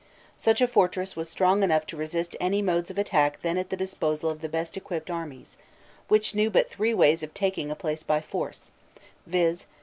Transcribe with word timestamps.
Such 0.35 0.61
a 0.61 0.67
fortress 0.67 1.15
was 1.15 1.29
strong 1.29 1.61
enough 1.61 1.85
to 1.85 1.95
resist 1.95 2.35
any 2.39 2.63
modes 2.63 2.89
of 2.89 2.97
attack 2.97 3.39
then 3.43 3.55
at 3.59 3.69
the 3.69 3.77
disposal 3.77 4.31
of 4.31 4.41
the 4.41 4.49
best 4.49 4.75
equipped 4.75 5.11
armies, 5.11 5.59
which 6.07 6.33
knew 6.33 6.49
but 6.49 6.67
three 6.71 6.95
ways 6.95 7.21
of 7.21 7.35
taking 7.35 7.69
a 7.69 7.75
place 7.75 8.01
by 8.01 8.19
force, 8.19 8.71
viz. 9.27 9.67